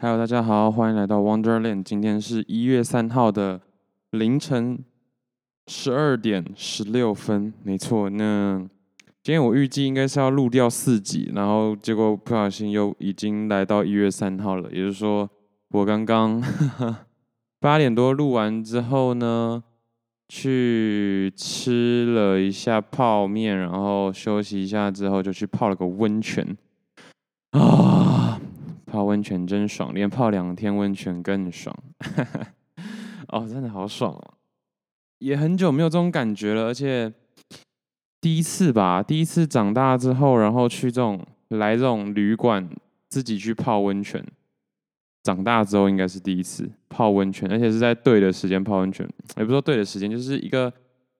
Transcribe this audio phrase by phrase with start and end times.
[0.00, 1.82] Hello，大家好，欢迎来到 Wonderland。
[1.82, 3.60] 今天是一月三号的
[4.10, 4.78] 凌晨
[5.66, 8.08] 十二点十六分，没错。
[8.08, 8.64] 那
[9.24, 14.70] 今天我预计应该是要录掉四集，然后结果不小心又已经来到一月三号了。
[14.70, 15.28] 也就是说，
[15.70, 16.40] 我刚刚
[17.58, 19.64] 八点多录完之后呢，
[20.28, 26.56] 去吃了一下泡面，然后休息一下之后，就去泡了个温泉
[27.50, 28.17] 啊。
[28.88, 31.76] 泡温泉真爽，连泡两天温泉更爽。
[33.28, 34.34] 哦，真的好爽哦！
[35.18, 37.12] 也很久没有这种感觉了，而且
[38.20, 42.66] 第一次吧，第一次长大之后，然后去这种来这种旅馆
[43.10, 44.24] 自己去泡温泉。
[45.24, 50.72] 长大之后应该是第一次泡温泉，而且是在对的时间泡温泉，也不说对的时间，就是一个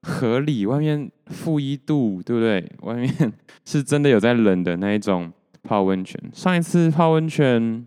[0.02, 0.64] 合理。
[0.64, 2.72] 外面负一度，对不对？
[2.82, 3.32] 外面
[3.66, 5.30] 是真的有在冷的那一种。
[5.62, 7.86] 泡温泉，上一次泡温泉，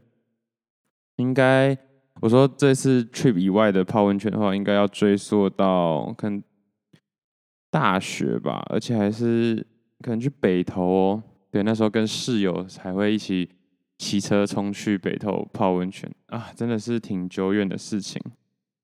[1.17, 1.77] 应该
[2.21, 6.41] 我说这次 trip 以外的泡温泉的话，应该要追溯到看
[7.69, 9.65] 大学吧，而且还是
[10.01, 11.23] 可能去北投哦。
[11.51, 13.49] 对，那时候跟室友才会一起
[13.97, 18.21] 骑车冲去北投泡温泉啊，真的是挺久远的事情。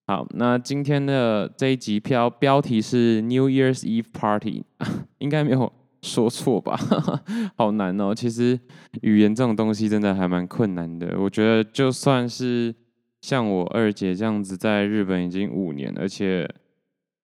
[0.06, 4.64] 好，那今天的这一集标标题是 New Year's Eve Party，
[5.20, 5.72] 应该没有。
[6.08, 6.80] 说错吧，
[7.58, 8.16] 好难哦。
[8.16, 8.58] 其实
[9.02, 11.20] 语言这种东西真的还蛮困难的。
[11.20, 12.74] 我觉得就算是
[13.22, 16.50] 像我二姐这样子，在日本已经五年，而且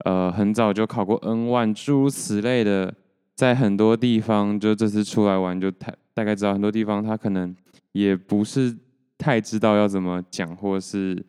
[0.03, 2.93] 呃很早就考过 N1，诸如此类的，
[3.35, 7.55] 在很多地方就这次出来玩就大大概知道很多地方他可能
[7.93, 8.77] 也不是
[9.17, 11.25] 太知道要怎么讲，或是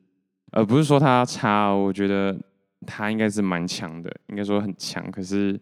[0.50, 2.36] 而不是说他差，我觉得
[2.84, 5.58] 他应该是蛮强的，应该说很强，可是。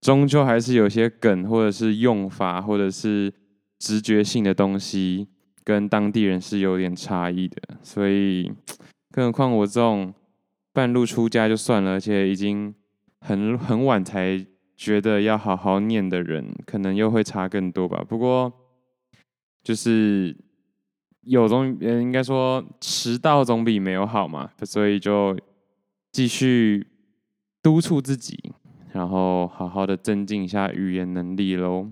[0.00, 3.32] 终究还是有些梗，或者是用法，或者是
[3.78, 5.26] 直觉性的东西，
[5.64, 7.56] 跟当地人是有点差异的。
[7.82, 8.52] 所以，
[9.10, 10.14] 更何况我这种
[10.72, 12.74] 半路出家就算了，而且已经
[13.20, 14.44] 很很晚才
[14.76, 18.04] 觉得要好好念的人，可能又会差更多吧。
[18.06, 18.52] 不过，
[19.64, 20.36] 就是
[21.22, 24.50] 有总，应该说迟到总比没有好嘛。
[24.62, 25.36] 所以就
[26.12, 26.86] 继续
[27.62, 28.52] 督促自己。
[28.92, 31.88] 然后好好的增进一下语言能力喽。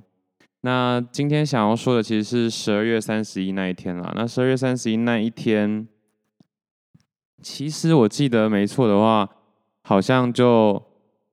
[0.62, 4.10] 那今天想要说的其实是十二月三十一那一天啦。
[4.16, 5.86] 那十二月三十一那一天，
[7.42, 9.28] 其实我记得没错的话，
[9.82, 10.82] 好像就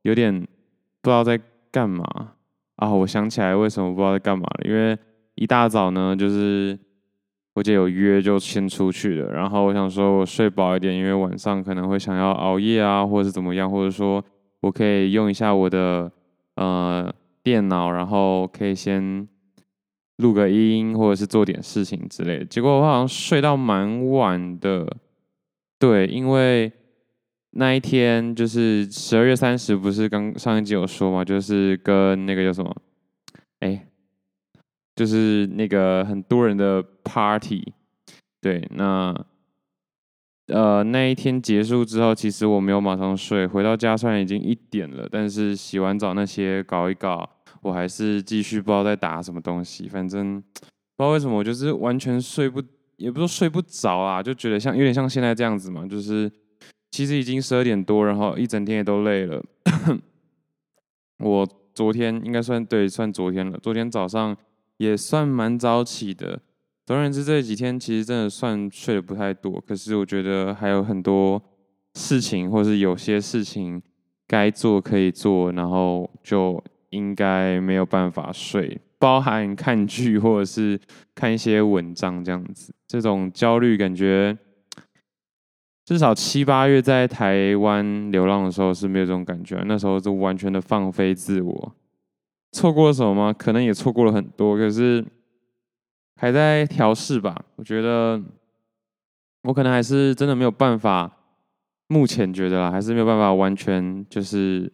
[0.02, 0.42] 有点
[1.02, 1.40] 不知道在
[1.72, 2.04] 干嘛
[2.76, 2.90] 啊。
[2.94, 4.98] 我想起来为什么不知道在干嘛了，因为
[5.36, 6.78] 一大早呢，就是
[7.54, 9.32] 我姐有约就先出去了。
[9.32, 14.22] 然后我想说我睡饱一点，因为晚上可能会想要熬夜啊，或者是怎么样，或者说。
[14.62, 16.12] 我可以用一下我的
[16.56, 17.14] 呃
[17.44, 19.28] 电脑，然后可以先
[20.18, 22.46] 录个音，或者是做点事情之类的。
[22.46, 24.88] 结果我好像睡到蛮晚的，
[25.80, 26.72] 对，因为
[27.52, 32.76] 那一天就是十二月三十，不是刚上一集有说嘛，就是跟那个叫什么，
[33.60, 33.88] 哎，
[34.96, 37.74] 就是那个很多人的 party，
[38.40, 39.26] 对，那。
[40.52, 43.48] 呃，那一天结束之后，其实我没有马上睡。
[43.48, 47.28] 回到家虽然已经一点了，但是洗完澡那些搞一搞，
[47.62, 49.88] 我还是继续不知道在打什么东西。
[49.88, 50.42] 反正
[50.98, 52.62] 不知道为什么，我就是完全睡不，
[52.98, 56.32] 也不说睡不着啊，就觉得像有点像现在这样子嘛，就是
[56.92, 59.42] 其实已经十二点多，然后一整天也都累了。
[61.20, 63.58] 我昨天应该算对，算昨天了。
[63.60, 64.36] 昨天早上
[64.78, 66.40] 也算蛮早起的。
[66.92, 71.42] 总而言之，这几天其实真的算睡得不太多，可是我觉得还有很多
[71.94, 73.82] 事情，或是有些事情
[74.28, 80.78] 该做可以做，然后就应该没有办法睡，包含看剧或者是
[81.16, 82.74] 看一些文章这样子。
[82.90, 84.38] 这种焦虑感觉，
[85.86, 91.74] 至少七八月在台湾流浪的时候是没有这种感觉，那时候就完全的放飞自我。
[92.52, 93.32] 错过了什么吗？
[93.32, 95.06] 可能也错过了很多，可是。
[96.22, 98.22] 还在调试吧，我觉得
[99.42, 101.12] 我可能还是真的没有办法，
[101.88, 104.72] 目前觉得啦，还是没有办法完全就是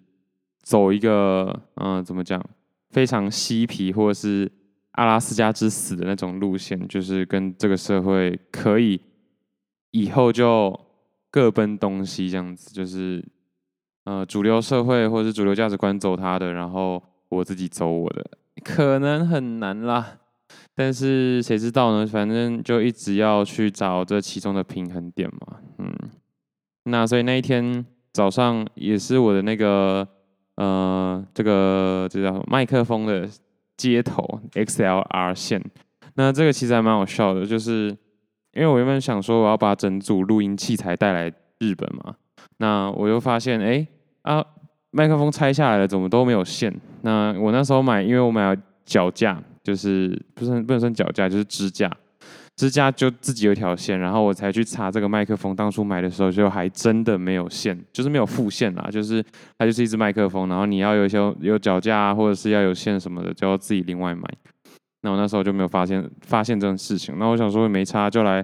[0.61, 2.43] 走一个嗯、怎么讲，
[2.89, 4.51] 非常嬉皮或者是
[4.91, 8.99] 阿拉斯加之死的那种路线，就是跟这个社会可以
[9.91, 10.77] 以后就
[11.31, 13.25] 各奔东西这样子，就是
[14.03, 18.31] 呃主流社会或者是主流价值观走他的，然后我自己走我的，
[18.65, 20.17] 可能很难啦。
[20.79, 22.05] 但是谁知道呢？
[22.05, 25.57] 反正就一直要去找这其中的平衡点嘛。
[25.79, 25.91] 嗯，
[26.83, 27.83] 那所以那一天
[28.13, 30.07] 早上也是我的那个
[30.57, 33.27] 呃，这个这叫麦克风的
[33.75, 35.59] 接头 XLR 线。
[36.13, 37.87] 那这个其实还蛮好笑的，就是
[38.53, 42.13] 因为我原本想说我要把整组录音器材带来日本嘛，
[42.57, 43.87] 那我又发现，哎
[44.21, 44.45] 啊，
[44.91, 46.71] 麦克风拆下来了，怎么都没有线？
[47.01, 51.91] 那我那时候买，因为我买了脚架，就是不是不能算脚架，就是支架。
[52.55, 55.53] 支架就自己有一条线，然后我才去插这个麦克风。
[55.53, 59.21] 当初买的时候就还真的没有线，就是没有副线啦，就是
[59.57, 64.23] 它就是一支麦克风，然后你要有一些有脚架啊，或者是要有线什么的，就要自己另外买。
[65.01, 67.13] 那我那时候就没有发现发现这种事情。
[67.19, 68.43] 那我想说没差，就来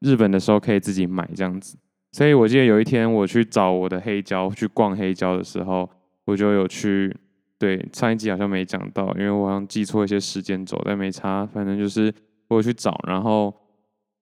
[0.00, 1.78] 日本的时候可以自己买这样子。
[2.12, 5.88] 所以我记得有一天我去找我的黑胶去逛黑胶的时候，
[6.26, 7.14] 我就有去，
[7.58, 12.12] 对，上一集好像没讲到，因为我好像记错一些时间轴，但没差，反正就是。
[12.48, 13.52] 我去找，然后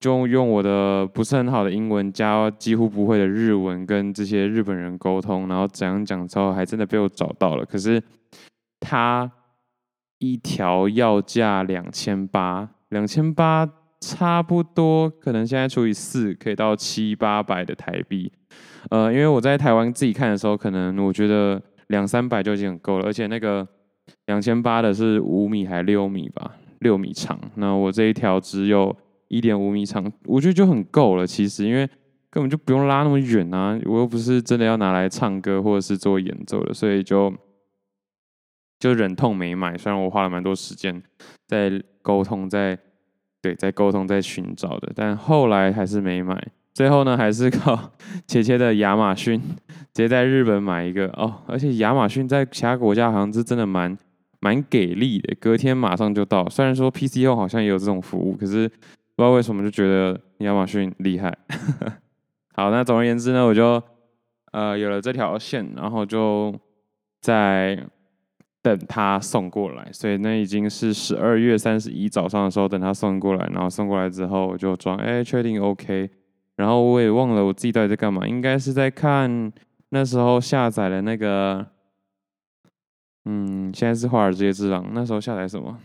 [0.01, 7.67] 就用我的不是很好的英文加几乎不会的日文跟这些日本人沟通，然后怎样讲之后，还真的被我找到了。
[7.67, 8.03] 可是
[8.81, 9.31] 他
[10.21, 13.69] 一条要价两千八，两千八
[14.01, 18.33] 差不多，可能现在除以四可以到七八百的台币。
[18.89, 23.67] 呃，因为我在台湾自己看的时候，可能我觉得两三百就已经很够了，而且那个
[24.27, 26.57] 两千八的是五米还六米吧。
[26.81, 28.95] 六米长，那我这一条只有
[29.29, 31.27] 一点五米长，我觉得就很够了。
[31.27, 31.89] 其实，因为
[32.29, 37.33] 根本就不用拉那么远啊，我又不是真的要拿来唱歌或者是做演奏的，所以就
[38.79, 39.79] 就忍痛没买。
[39.79, 41.03] 虽然我花了蛮多时间
[41.47, 42.79] 在沟通，在
[43.41, 46.49] 对，在沟通，在寻找的，但后来还是没买。
[46.75, 47.93] 最后呢，还是靠
[48.27, 49.41] 切切的亚马逊，
[49.95, 51.43] 直接在日本买一个哦。
[51.47, 53.97] 而且亚马逊在其他国家好像是真的蛮。
[54.41, 56.47] 蛮给力的，隔天马上就到。
[56.51, 61.35] 虽然说 PCO 好像也有这种服务，可是不知道为什么就觉得亚马逊厉害。
[62.55, 63.83] 好，那总而言之呢，我就
[64.53, 66.55] 呃有了这条线，然后就
[67.23, 67.87] 在
[68.61, 69.89] 等他送过来。
[69.93, 76.11] 所以那已经是十二月三十一早上的时候，等他送过来，然后送过来之后我就装，哎，确定 OK。
[76.57, 79.51] 然后我也忘了我自己到底在干嘛，应该是在看
[79.95, 81.65] 那时候下载的那个。
[83.27, 85.79] 嗯，现在是《华尔街之狼》，那时候下载什么？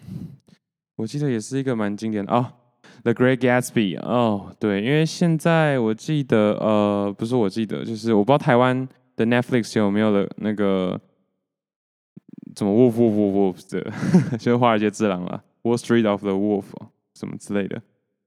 [0.97, 2.45] 我记得也是一个蛮经典的哦，
[3.03, 8.85] 《The Great Gatsby》哦，对，因为现在我记得，呃，不是我记得，就是我不知道台湾
[9.15, 10.99] 的 Netflix 有没有的那个
[12.53, 13.89] 怎么 Wolf Wolf Wolf Wolf 的，
[14.37, 16.63] 就是《华尔街之狼》了，《Wall Street of the Wolf》
[17.17, 17.81] 什么之类的。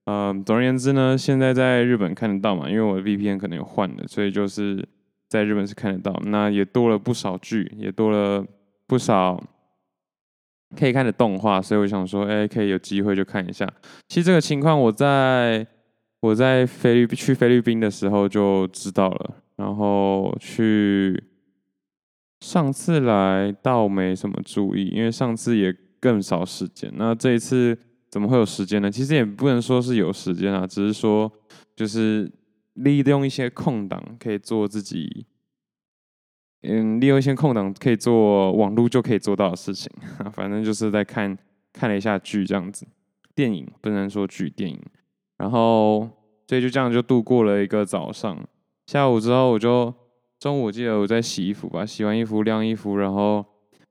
[0.06, 4.88] 嗯，总而言之呢，现在在日本看得到嘛，因为我的 VPN 可能有换了，所以就是
[5.32, 6.20] 在日本是看得到。
[6.26, 8.44] 那也多了不少剧，也多了。
[8.84, 9.42] 不少
[10.76, 13.66] 可以看的动画，所以我想说，哎，可以有机会就看一下。
[14.06, 15.66] 其实这个情况，我在
[16.20, 21.24] 我在菲律去菲律宾的时候就知道了，然后去
[22.40, 26.92] 上次来倒没什么注意，因为上次也更少时间。
[26.96, 27.78] 那这一次
[28.10, 28.90] 怎么会有时间呢？
[28.90, 31.32] 其实也不能说是有时间啊，只是说
[31.74, 32.30] 就是
[32.74, 35.26] 利用一些空档可以做自己。
[36.64, 39.90] 嗯，利用一些空档可以做网络就可以做到的事情，
[40.32, 41.36] 反正就是在看
[41.72, 42.86] 看了一下剧这样子，
[43.34, 44.80] 电影不能说剧，电影，
[45.38, 46.08] 然后
[46.46, 48.38] 所以就这样就度过了一个早上。
[48.86, 49.92] 下午之后我就
[50.38, 53.44] 中午记得我在洗衣服吧，洗完衣服晾衣服，然后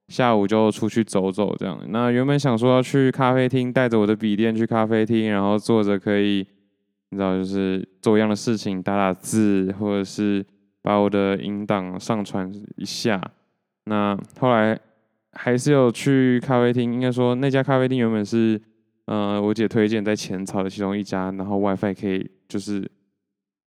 [0.07, 1.77] 下午就出去走走这样。
[1.89, 6.47] 那原本想说要去咖啡厅，带着我的笔电去咖啡厅，然后坐着可以，
[7.11, 10.43] 你知道就是做一样的事情，打打字或者是。
[10.83, 13.21] 把我的音档上传一下，
[13.85, 14.75] 那后来
[15.33, 16.91] 还是有去咖啡厅。
[16.91, 18.59] 应该说那家咖啡厅原本是，
[19.05, 22.89] 呃，我姐推荐在浅草的其中一家，然后 WiFi 可以就是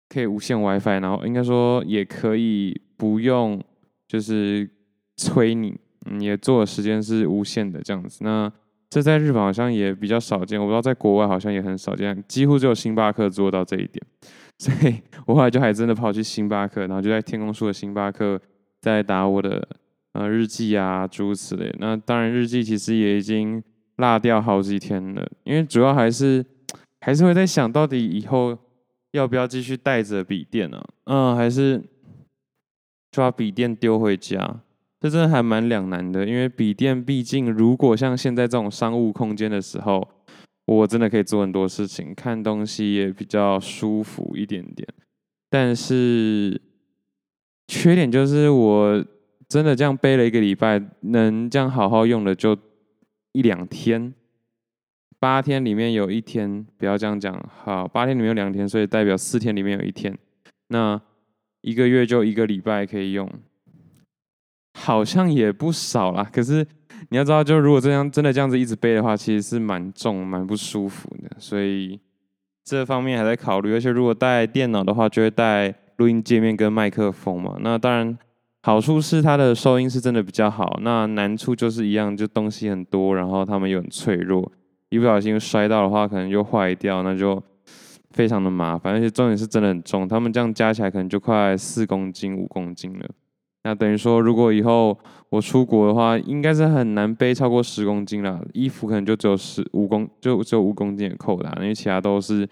[0.08, 3.62] 可以无线 WiFi，然后应该说也可以不用
[4.08, 4.68] 就是
[5.16, 8.24] 催你，嗯，也做的时间是无限的这样子。
[8.24, 8.52] 那
[8.94, 14.00] 这在日本好像也比较少见，我不知道在国外好像也很少见，几乎只有星巴克做到这一点。
[14.56, 14.94] 所以
[15.26, 18.40] 我后来就还真的跑去星巴克，然后就在天空树的星巴克
[18.80, 19.66] 在打我的
[20.12, 21.74] 呃日记啊诸如此类。
[21.80, 23.60] 那当然日记其实也已经
[23.96, 26.46] 落掉好几天了，因为主要还是
[27.00, 28.56] 还是会在想到底以后
[29.10, 30.80] 要不要继续带着笔电呢？
[31.06, 31.82] 嗯，还是
[33.10, 34.60] 就把笔电丢回家？
[35.04, 40.08] 这真的还蛮两难的，因为笔电毕竟如果像现在这种商务空间的时候。
[40.66, 44.88] 我真的可以做很多事情，看东西也比较舒服一点点。
[45.50, 46.58] 但是
[47.68, 49.04] 缺点就是，我
[49.46, 52.56] 真的这样背了一个礼拜，能这样好好用的就
[53.32, 54.14] 一两天。
[55.18, 60.16] 八天里面有一天，不要这样讲，好，八天里面有两天，所以代表四天里面有一天。
[60.68, 60.98] 那
[61.60, 63.30] 一个月就一个礼拜可以用，
[64.74, 66.28] 好像也不少啦。
[66.30, 66.66] 可是。
[67.10, 71.30] 你要知道，就如果这样真的这样子一直背的话，其实是蛮重、蛮不舒服的。
[71.38, 72.00] 所以
[72.64, 73.74] 这方面还在考虑。
[73.74, 77.56] 而且如果带电脑的话，就会带录音界面跟麦克风嘛。
[77.60, 78.16] 那当然
[78.62, 84.50] 好处是它的收音是真的比较好，那难处就是一样，就东西很多，然后它们又很脆弱，
[84.88, 87.40] 一不小心摔到的话，可能就坏掉，那就
[88.12, 88.94] 非常的麻烦。
[88.94, 93.06] 而且重点是真的很重，它们这样加起来可能就快四公斤、五公斤了。
[93.66, 94.96] 那等于说，如果以后
[95.30, 98.44] 我出国的话，应该是很难背超过十公斤了。
[98.52, 102.46] 衣服可能就只有十五公，就只有五公斤的扣打，因为其他都是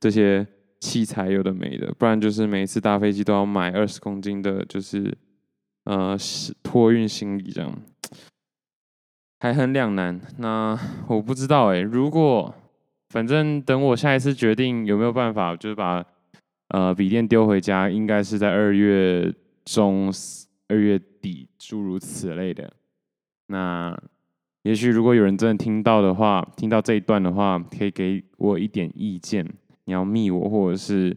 [0.00, 0.44] 这些
[0.80, 1.94] 器材有的没的。
[1.96, 5.16] 不然就是每一次搭飞机都要买二十公斤的，就是
[5.84, 6.16] 呃
[6.64, 7.72] 托运行李这样，
[9.38, 10.20] 还很两难。
[10.38, 12.52] 那我不知道哎、如果
[13.10, 16.04] 反正等我下一次决定有没有办法，就是把
[16.70, 19.32] 呃笔电丢回家，应该是在二月
[19.64, 20.12] 中。
[20.68, 22.72] 二月底，诸如此类的。
[23.48, 23.96] 那
[24.62, 29.46] 也许如果有人真的听到的话，听到这一段的话，可以给我一点意见。
[29.84, 31.16] 你要密我，或者是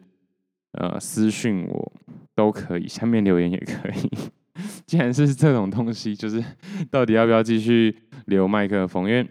[0.73, 1.91] 呃私讯我
[2.35, 4.09] 都可以，下面留言也可以。
[4.85, 6.43] 既然是这种东西，就是
[6.91, 7.95] 到底要不要继续
[8.27, 9.09] 留麦克风？
[9.09, 9.27] 因为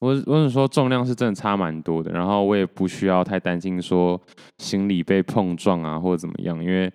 [0.00, 4.20] 我我是说重量是真的差蛮多的，然后我也不需要太担心说
[4.58, 6.92] 行李被碰撞啊，或者怎么样，因为。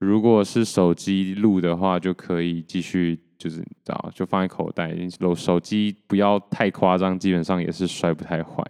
[0.00, 4.96] 如果是手机录的话，就可以继续，就是你知道，就放在口袋。
[5.36, 8.64] 手机不要太夸张，基本上也是摔不太坏。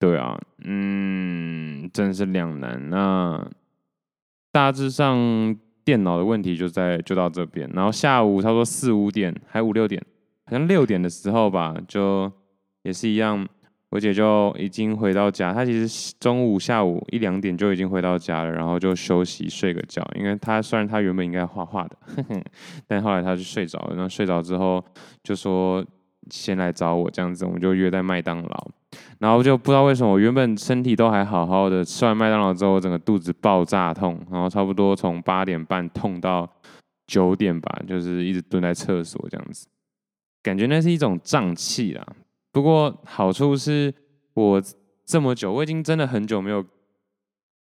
[0.00, 2.90] 对啊，嗯，真是两难。
[2.90, 3.48] 那
[4.50, 7.70] 大致上电脑的问题就在就到这边。
[7.72, 10.04] 然后下午差不多四五点，还五六点，
[10.46, 12.30] 好像六点的时候吧，就
[12.82, 13.48] 也是一样。
[13.92, 20.02] 我姐就已经回到家，她其实中午、下午一两点就已经回到家了，然后就休息睡个觉。
[20.18, 22.42] 因为她虽然她原本应该画画的 呵呵，
[22.86, 23.94] 但后来她就睡着了。
[23.94, 24.82] 然后睡着之后
[25.22, 25.84] 就说
[26.30, 28.68] 先来找我这样子，我们就约在麦当劳。
[29.18, 36.50] 然后就不知道为什么，我原本身体都还好好的，吃完麦当劳之后，整个肚子爆炸痛，然后差不多从八点半痛到
[37.06, 39.66] 九点吧，就是一直蹲在厕所这样子，
[40.42, 42.06] 感觉那是一种胀气啊。
[42.52, 43.92] 不过好处是
[44.34, 44.62] 我
[45.06, 46.62] 这么久，我已经真的很久没有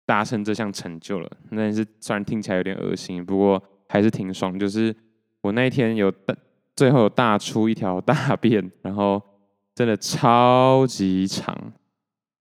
[0.06, 1.28] 达成这项成就了。
[1.50, 4.56] 但是虽然听起来有点恶心，不过还是挺爽。
[4.56, 4.94] 就是
[5.40, 6.34] 我那一天有大，
[6.76, 9.20] 最后有大出一条大便，然后
[9.74, 11.72] 真的超级长。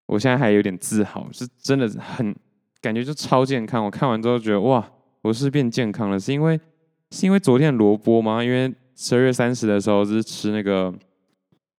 [0.06, 2.36] 我现在还有点自豪，是真的很
[2.80, 3.84] 感觉就超健康。
[3.84, 4.88] 我看完之后觉得哇，
[5.24, 6.60] 我是变健康了，是因为
[7.10, 8.44] 是因为昨天萝卜吗？
[8.44, 10.94] 因为十二月三十的时候是吃那个。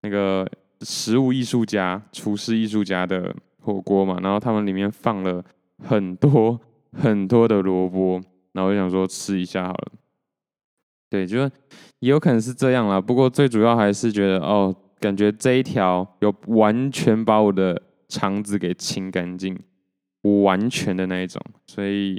[0.06, 0.48] 那个
[0.82, 5.44] 食物艺术家、厨师艺术家的火锅嘛，然后他们里面放了
[5.82, 6.60] 很多
[6.92, 8.22] 很多的萝卜，
[8.52, 9.92] 然后我就想说吃一下好了。
[11.10, 11.50] 对，就是
[11.98, 13.00] 也有可能是这样啦。
[13.00, 19.58] 不过最主要还是觉得哦，感觉这一条有完全把我的肠子给清干净，
[20.44, 22.14] 完全的那一种，所以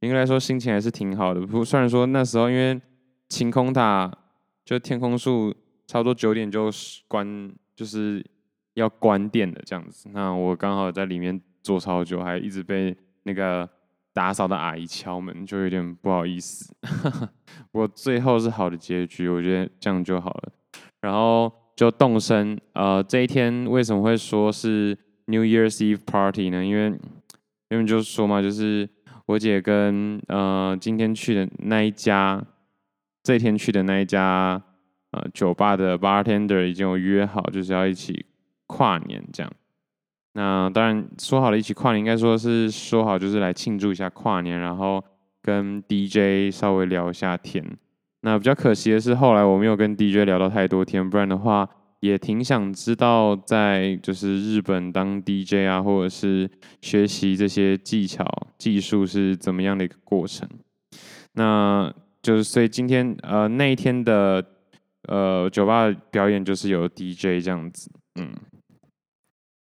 [0.00, 1.40] 应该来说心情还是挺好的。
[1.40, 2.78] 不虽然说那时候因为
[3.30, 4.12] 晴空塔
[4.66, 5.54] 就天空树。
[5.92, 6.70] 差不多九点就
[7.06, 8.24] 关，就是
[8.72, 10.08] 要关店的这样子。
[10.14, 13.68] 那我刚好在里面坐超久，还一直被那个
[14.14, 16.74] 打扫的阿姨敲门，就有点不好意思。
[17.70, 20.52] 不过最后是好的结局，我觉得这样就好了。
[21.02, 24.96] 然后就动身，呃，这一天为什么会说是
[25.26, 26.64] New Year's Eve Party 呢？
[26.64, 26.98] 因为
[27.68, 28.88] 因为就是说嘛，就是
[29.26, 32.42] 我姐跟呃今天去的那一家，
[33.22, 34.62] 这一天去的那一家。
[35.12, 38.24] 呃，酒吧的 bartender 已经有约好，就是要一起
[38.66, 39.52] 跨年这样。
[40.32, 45.04] 那当然说好了一起跨年，应该说是说好就是来庆祝一下跨年，然后
[45.42, 47.62] 跟 DJ 稍微聊一下天。
[48.22, 51.68] 那比较可惜的是，后来我没有跟 DJ 聊到太多天，不然的话
[52.00, 56.48] 也挺想知道在就是日本当 DJ 啊，或者是
[56.80, 58.24] 学习这些技巧
[58.56, 60.48] 技术是怎么样的一个过程。
[61.34, 61.92] 那
[62.22, 64.42] 就是所以今天呃那一天的。
[65.08, 67.90] 呃，酒吧表演就是有 DJ 这样子，
[68.20, 68.32] 嗯，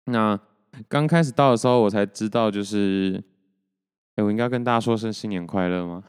[0.06, 0.40] 那
[0.88, 3.24] 刚开始到的时候，我才知道，就是，
[4.16, 6.04] 哎，我应该跟大家说声新年快乐吗？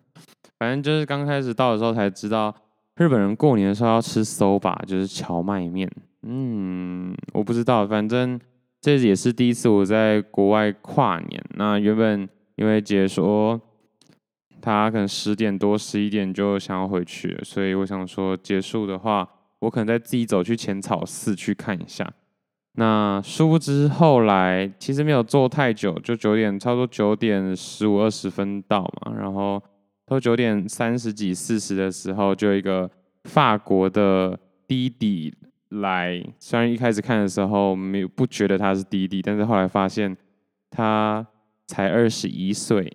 [0.58, 2.54] 反正就是刚开始到的时候才知道，
[2.96, 5.90] 日本人过年的时候要吃 soba，就是荞麦面。
[6.22, 8.40] 嗯，我不知道，反正
[8.80, 11.44] 这也是第一次我在国外跨年。
[11.56, 13.60] 那原本因为姐说。
[14.64, 19.28] 他可能十点多、十一点就想要回去，所以我想说结束的话，
[19.58, 22.10] 我可能再自己走去浅草寺去看一下。
[22.76, 29.12] 那殊不知后来其实没有坐太久，就九点，差不多九点十五、二十分到嘛。
[29.14, 29.62] 然后
[30.06, 32.90] 到九点三十几、四十的时候，就一个
[33.24, 35.34] 法国的弟弟
[35.68, 40.16] 来，虽然一开始看的时候没有不觉得他是弟弟，但是后来发现
[40.70, 41.26] 他
[41.66, 42.90] 才二十一岁，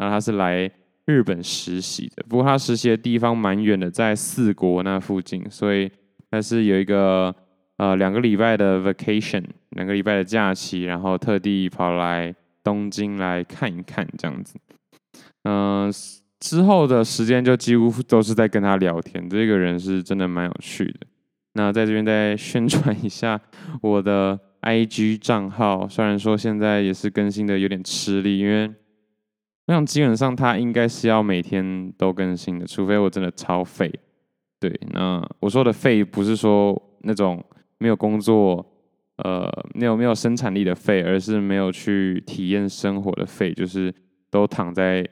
[0.00, 0.70] 然后他是来
[1.04, 2.24] 日本实习的。
[2.26, 5.90] 不过他实习的地方蛮远的，在四国那附近，所以
[6.30, 7.34] 他是有一个
[7.76, 14.58] 呃两个礼拜的 vacation，两个礼拜的假期，然后特地跑来东京来看一看这样子。
[15.44, 15.92] 嗯、
[16.38, 21.00] 之后的时间就几乎都是在跟他聊天，这个人是真的蛮有趣的。
[21.54, 23.40] 那在这边再宣传一下
[23.82, 28.70] 我的 IG 账号，虽然说现在也是更新的有点吃力，因为
[29.70, 33.88] 我想基本上它应该是要每天都更新的，除非我真的超废。
[34.58, 37.40] 对，那我说的废不是说那种
[37.78, 38.66] 没有工作，
[39.18, 43.94] 呃，没有没有生产力的废，而是没有去体验生活的废，就是
[44.28, 45.08] 都躺在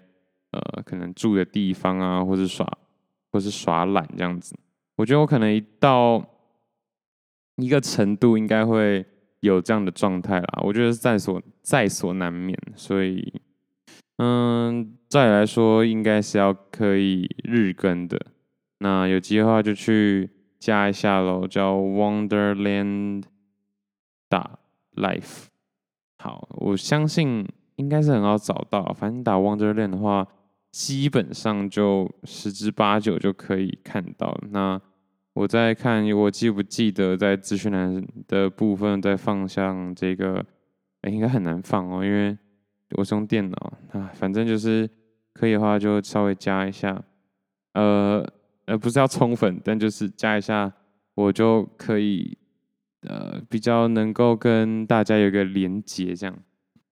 [0.50, 2.66] 呃可能住的地方啊，或是耍
[3.30, 4.56] 或是耍懒这样子。
[4.96, 6.20] 我觉得我可能一到
[7.58, 9.06] 一个程度，应该会
[9.38, 10.62] 有这样的状态啦。
[10.64, 13.32] 我觉得是在所在所难免，所以，
[14.18, 18.20] 嗯，再来说，应该是要可以日更的。
[18.78, 23.24] 那有机会的话就去加一下喽，叫 Wonderland
[24.28, 24.58] 打
[24.94, 25.46] Life。
[26.18, 27.44] 好，我相信
[27.76, 30.28] 应该是很好找到，反正打 Wonderland 的话。
[30.70, 34.38] 基本上就十之八九就可以看到。
[34.50, 34.78] 那
[35.32, 40.44] 我再看，我记不记得在资讯栏的部分再放上这个？
[41.08, 42.36] 应该很难放哦，因为
[42.96, 44.10] 我是用电脑啊。
[44.14, 44.88] 反正就是
[45.32, 47.02] 可以的话，就稍微加一下。
[47.74, 48.26] 呃
[48.66, 50.72] 呃，不是要充粉，但就是加一下，
[51.14, 52.36] 我就可以
[53.02, 56.36] 呃比较能够跟大家有个连接这样。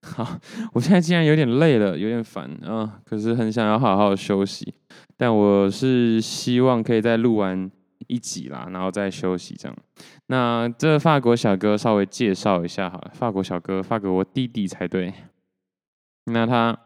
[0.02, 0.38] 好，
[0.72, 4.72] 我现在竟然有点累了，有点烦啊、可是很想要好好休息。
[5.16, 7.68] 但我是希望可以再录完
[8.06, 9.76] 一集啦，然后再休息这样。
[10.28, 15.12] 那这法国小哥稍微介绍一下好了，法国小哥，法国我弟弟才对。
[16.26, 16.78] 那他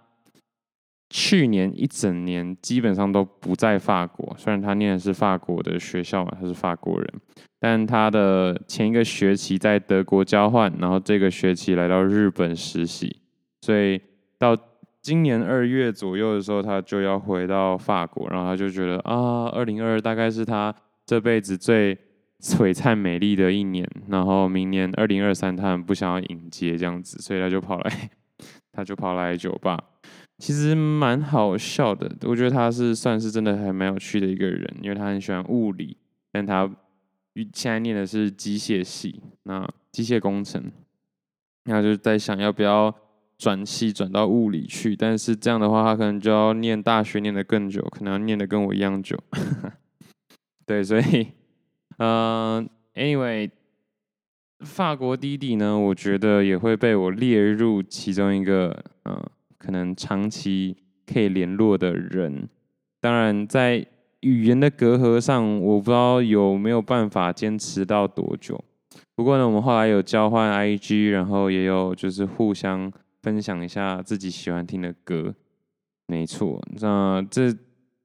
[1.09, 7.15] 去年一整年基本上都不在法国，虽然他念的是法国的学校嘛，他是法国人。
[7.59, 13.21] 但他的前一个学期在德国交换，然后这个学期来到日本实习，
[13.61, 14.01] 所以
[14.39, 14.57] 到
[15.03, 20.75] 今年二月左右的时候，他就要回到法国，然后他就觉得啊，二零二二大概是他
[21.05, 21.99] 这辈子最
[22.41, 28.11] 璀璨美丽的一年，然后明年二零二三他很不想要迎接这样子，所以他就跑来，
[28.73, 29.79] 他就跑来酒吧，
[30.39, 35.97] 其实蛮好笑的，我觉得他是算是真的还蛮有趣的一个人，因为他很喜欢物理，
[36.33, 36.71] 但他。
[37.55, 40.71] 现在念的是机械系，那机械工程，
[41.65, 42.93] 然后就在想要不要
[43.39, 49.17] 转系转到物理去，但是这样的话，他可能就要念大学念得更久，可能要念得跟我一样久。
[50.67, 51.29] 对，所以，
[51.99, 52.63] 呃
[52.95, 53.49] ，anyway，
[54.61, 62.49] 法国弟弟呢，我觉得也会被我列入其中一个，呃，可能长期可以联络的人。
[63.01, 63.87] 当然，在
[64.21, 68.63] 语言的隔阂上，我不知道有没有办法坚持到多久。
[69.15, 72.93] 不过呢，我们后来有交换 IG，然后也有就是互相
[73.23, 75.35] 分享一下自己喜欢听的歌。
[76.07, 77.55] 没错，那这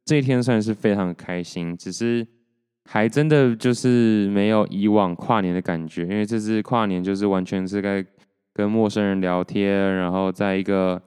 [0.05, 2.25] 这一天算是非常开心，只是
[2.85, 8.05] 还真的就是没有以往跨年的感觉，因为这次跨年就是完全是在
[8.53, 11.01] 跟陌生人聊天，然后在一个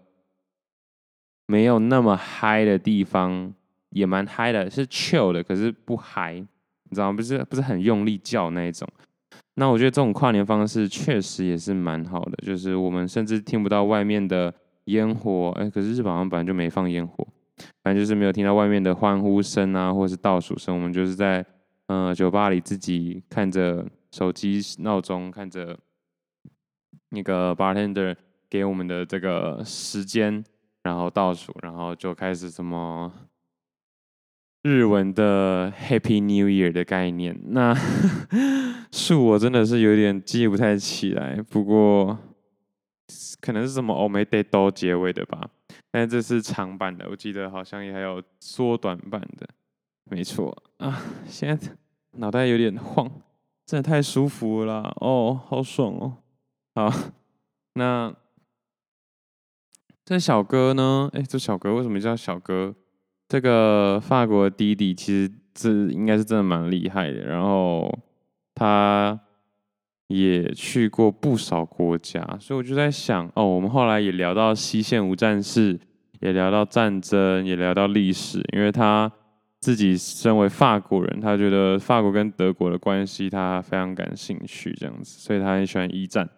[1.46, 3.54] 没有那么嗨的地方。
[3.92, 7.16] 也蛮嗨的，是 chill 的，可是不嗨，你知道吗？
[7.16, 8.86] 不是不是很用力叫那一种。
[9.54, 14.52] 那我觉得这种跨年方式确实也是蛮好的，就是我们甚至听不到外面的
[14.84, 17.26] 烟火，哎，可是日本好像本来就没放烟火，
[17.82, 20.74] 反正就是没有听到外面的欢呼声啊，或是倒数声。
[20.76, 21.42] 我们就是在
[21.88, 25.78] 嗯、酒吧里自己看着手机闹钟，看着
[27.10, 28.16] 那个 bartender
[28.48, 30.42] 给我们的这个时间，
[30.82, 33.12] 然后倒数，然后就开始什么。
[34.62, 37.72] 日文的 Happy New Year 的概念，那
[38.90, 42.18] 数我真的是有点记不太起来，不过
[43.40, 45.48] 可能是什么 Omedetou 结尾的吧。
[45.92, 49.48] 但这是长版的，我记得好像也还有缩短版的，
[50.10, 51.02] 没错啊。
[51.26, 51.70] 现在
[52.12, 53.10] 脑袋有点晃，
[53.66, 56.16] 真的太舒服了，哦，好爽哦。
[56.74, 56.92] 好，
[57.74, 58.14] 那
[60.04, 61.10] 这小哥呢？
[61.12, 62.74] 哎，这小哥为什么叫小哥？
[63.28, 67.92] 这个法国弟弟其实这应该是真的蛮厉害的，然后
[68.54, 69.20] 他
[70.06, 75.78] 也去过不少国家，所以我就在想，哦，我们后来也聊到西线无战事，
[76.20, 79.12] 也聊到战争，也聊到历史，因为他
[79.60, 86.28] 自己身为法国人，他觉得法国跟德国的关系他非常感兴趣，这样子，所以他很喜欢一战，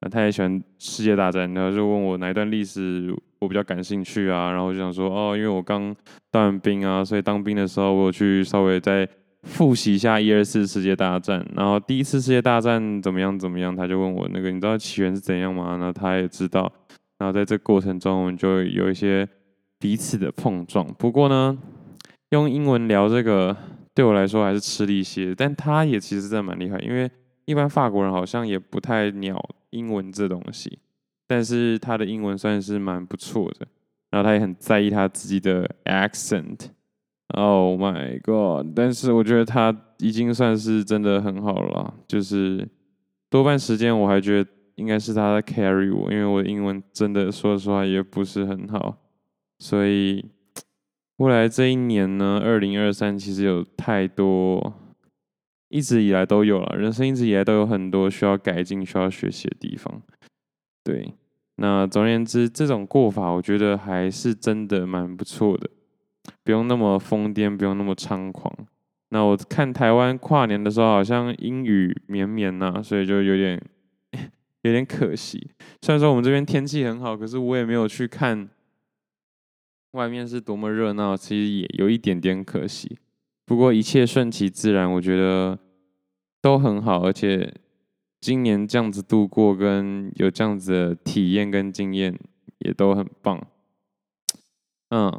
[0.00, 5.94] 那他也喜欢世界大战，然后就问我哪一段历史我比较感兴趣啊，然后就想说，哦，因为我刚
[6.30, 9.06] 当完兵啊，所以当兵的时候我有去稍微再
[9.42, 15.76] 复习一下一二次世界大战，然后第一次世界大战怎么样怎么样，他就问我那个你知道起源是怎样吗？
[15.78, 16.72] 那他也知道，
[17.18, 19.28] 然后在这过程中我们就有一些
[19.78, 21.58] 彼此的碰撞，不过呢。
[22.34, 23.56] 用英文聊这个
[23.94, 27.08] 对我来说还是吃力些，但他也其实真的蛮厉害，因为
[27.44, 30.80] 一般法国人好像也不太鸟英文这东西，
[31.28, 33.68] 但是他的英文算是蛮不错的，
[34.10, 36.70] 然后他也很在意他自己的 accent。
[37.28, 38.66] Oh my god！
[38.74, 42.68] 但是我觉得他已经算是真的很好了，就是
[43.30, 48.96] 多半时间我还觉得应该是他在 carry 我，因为我的英文真的说实话也不是很好，
[49.60, 50.33] 所以。
[51.18, 54.74] 未来这一年呢，二零二三其实有太多，
[55.68, 60.02] 一直以来都有了，人生一直以来都有很多需要改进、需要学习的地方。
[60.82, 61.14] 对，
[61.56, 65.70] 那总而言之，这种过法我觉得还是真的蛮不错的，
[66.42, 68.52] 不用那么疯癫，不用那么猖狂。
[69.10, 73.62] 那我看台湾跨年的时候，好像阴雨绵绵呐，所以就有点
[74.62, 75.48] 有点可惜。
[75.80, 78.48] 虽然说我们这边天气很好，可是我也没有去看。
[79.94, 82.98] 外面是多么热闹，其实也有一点点可惜。
[83.46, 85.56] 不过一切顺其自然，我觉得
[86.42, 87.04] 都很好。
[87.04, 87.54] 而且
[88.20, 92.18] 今年这样子度过，跟有这样子的体验跟经验，
[92.58, 93.40] 也都很棒。
[94.90, 95.12] 嗯，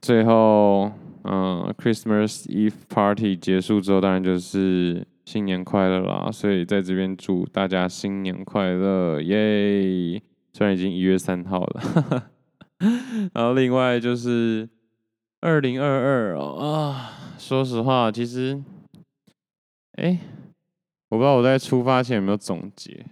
[0.00, 0.92] 最后，
[1.24, 6.30] 嗯，Christmas Eve Party 结束之后，当然就是新年快乐啦。
[6.30, 10.22] 所以在这边祝大家新年快乐，耶！
[10.52, 12.31] 虽然已经一月三号了。
[13.32, 14.68] 然后另外就是
[15.40, 18.60] 二零二二哦啊，说实话，其实，
[19.92, 20.18] 哎，
[21.08, 23.06] 我不知道我在出发前有没有总结。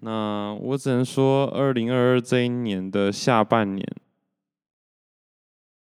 [0.00, 3.86] 那我只能说，二零二二这一年的下半年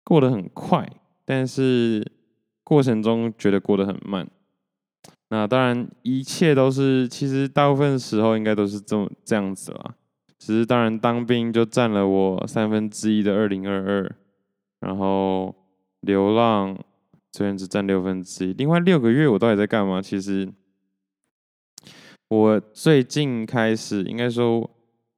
[0.04, 0.88] 过得很快，
[1.24, 2.10] 但是
[2.62, 4.28] 过程中觉得过得很慢。
[5.28, 9.94] 那当然，一切都是，其实大部分时候应该都是这么这样子啦。
[10.40, 14.16] 只是当然，当兵就占了我三分之一的二零二二，
[14.80, 15.54] 然后
[16.00, 16.74] 流浪
[17.30, 20.00] 虽然只占六分之一，另外六个月我到底在干嘛？
[20.00, 20.50] 其实
[22.28, 24.68] 我最近开始，应该说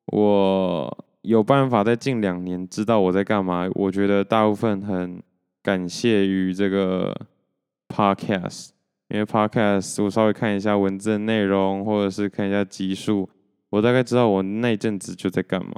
[0.07, 3.71] 我有办法在近两年知道我在干嘛。
[3.75, 5.23] 我觉得大部分很
[5.63, 7.15] 感谢于这个
[7.87, 8.71] podcast，
[9.09, 13.31] 因为 podcast 我稍微看一下文字的内容，或者是看一下集数。
[13.73, 15.73] 我大概知道我那阵子就在干嘛，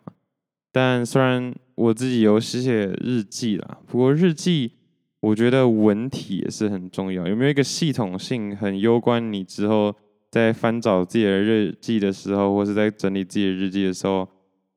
[0.72, 4.72] 但虽然我自己有写写日记啦，不过日记
[5.20, 7.24] 我觉得文体也是很重要。
[7.28, 9.94] 有没有一个系统性很攸关你之后
[10.28, 14.28] 在翻找自己的日记的时候，或是在整理自己的日记的时候，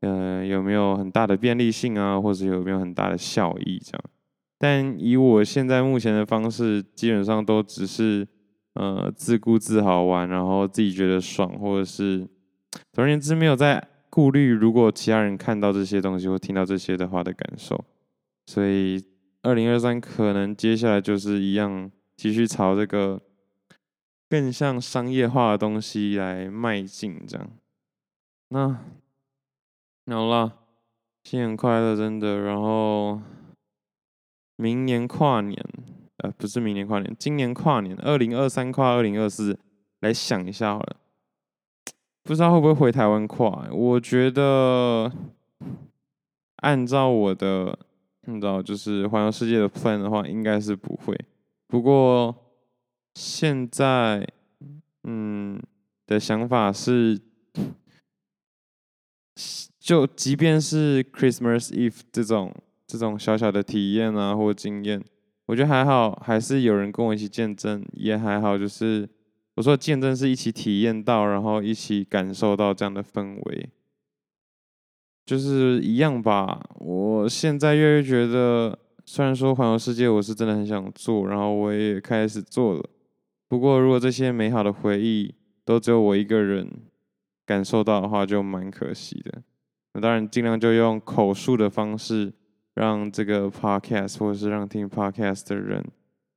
[0.01, 4.03] 呃，有没有很大的便利性啊，或者有没有很大的效益这样？
[4.59, 8.27] 但以我现在目前的方式，基本上都只是
[8.75, 12.27] 呃自顾自好玩，然后自己觉得爽，或者是。
[12.93, 17.85] 总而言之，没有在顾虑如果其他人看到这些东西或听到这些的话的感受，
[18.45, 19.03] 所以
[19.43, 23.21] 二零二三可能接下来就是一样，继续朝这个
[24.29, 27.49] 更像商业化的东西来迈进，这样。
[28.49, 28.79] 那
[30.07, 30.53] 好了，
[31.23, 32.39] 新年快乐，真的。
[32.39, 33.21] 然后
[34.55, 35.61] 明年跨年，
[36.17, 39.59] 呃，不是明年跨年，今年跨年，二零二三跨二零二四，
[39.99, 40.95] 来想一下好了。
[42.27, 43.69] 不知道会不会回台湾跨？
[43.71, 45.09] 我觉得
[46.57, 47.79] 按照我的，
[48.25, 51.17] 你知道，就是环游世界的 plan 的话，应该是不会。
[51.67, 52.35] 不过
[53.15, 54.27] 现在，
[55.05, 55.57] 嗯，
[56.05, 57.17] 的想法是，
[59.79, 62.53] 就即便是 Christmas Eve 这种
[62.85, 65.01] 这种小小的体验啊，或经验，
[65.45, 69.07] 我觉得还好，还是有人跟我一起见证，也还好，就是。
[69.57, 73.69] 我说见证是一起体验到，然后一起感受到这样的氛围，
[75.25, 76.63] 就是一样吧。
[76.75, 82.87] 我现在越来越觉得，虽然说环游世界我是真的很想做，然后我也开始做了。
[83.47, 85.33] 不过如果这些美好的回忆
[85.65, 86.69] 都只有我一个人
[87.43, 89.41] 感受到的话，就蛮可惜的。
[89.93, 92.31] 那当然尽量就用口述的方式，
[92.75, 95.83] 让这个 podcast 或者是让听 podcast 的人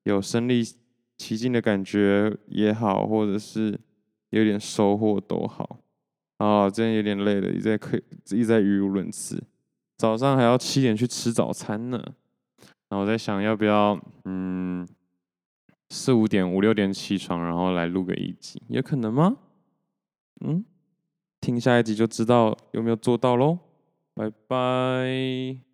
[0.05, 0.65] 有身历。
[1.21, 3.79] 奇境的感觉也好，或者是
[4.31, 5.79] 有点收获都好。
[6.39, 9.39] 啊，真的有点累了，一直在可，一直在语无伦次。
[9.99, 12.03] 早上还要七点去吃早餐呢。
[12.89, 14.89] 然后我在想要不要，嗯，
[15.91, 19.37] 四五点、五六点起床，然后来录个一集，有可能吗？
[20.41, 20.65] 嗯，
[21.39, 23.59] 听下一集就知道有没有做到喽。
[24.15, 25.70] 拜拜。